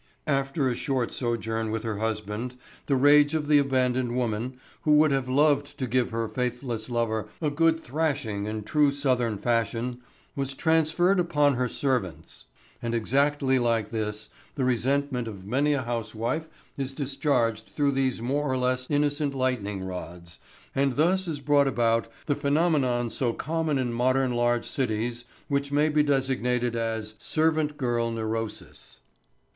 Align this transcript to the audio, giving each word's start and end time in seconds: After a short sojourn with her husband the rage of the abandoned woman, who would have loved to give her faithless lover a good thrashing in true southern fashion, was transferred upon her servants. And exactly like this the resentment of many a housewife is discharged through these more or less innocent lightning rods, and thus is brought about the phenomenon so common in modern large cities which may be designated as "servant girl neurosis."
After 0.25 0.67
a 0.67 0.73
short 0.73 1.11
sojourn 1.11 1.69
with 1.69 1.83
her 1.83 1.99
husband 1.99 2.55
the 2.87 2.95
rage 2.95 3.35
of 3.35 3.47
the 3.47 3.59
abandoned 3.59 4.15
woman, 4.15 4.57
who 4.81 4.93
would 4.93 5.11
have 5.11 5.29
loved 5.29 5.77
to 5.77 5.85
give 5.85 6.09
her 6.09 6.27
faithless 6.27 6.89
lover 6.89 7.29
a 7.39 7.51
good 7.51 7.83
thrashing 7.83 8.47
in 8.47 8.63
true 8.63 8.91
southern 8.91 9.37
fashion, 9.37 9.99
was 10.35 10.55
transferred 10.55 11.19
upon 11.19 11.53
her 11.53 11.69
servants. 11.69 12.45
And 12.81 12.95
exactly 12.95 13.59
like 13.59 13.89
this 13.89 14.31
the 14.55 14.65
resentment 14.65 15.27
of 15.27 15.45
many 15.45 15.73
a 15.73 15.83
housewife 15.83 16.49
is 16.77 16.93
discharged 16.93 17.67
through 17.67 17.91
these 17.91 18.23
more 18.23 18.45
or 18.51 18.57
less 18.57 18.87
innocent 18.89 19.35
lightning 19.35 19.83
rods, 19.83 20.39
and 20.73 20.95
thus 20.95 21.27
is 21.27 21.39
brought 21.39 21.67
about 21.67 22.07
the 22.25 22.33
phenomenon 22.33 23.11
so 23.11 23.33
common 23.33 23.77
in 23.77 23.93
modern 23.93 24.33
large 24.33 24.65
cities 24.65 25.25
which 25.47 25.71
may 25.71 25.89
be 25.89 26.01
designated 26.01 26.75
as 26.75 27.13
"servant 27.19 27.77
girl 27.77 28.09
neurosis." 28.09 29.01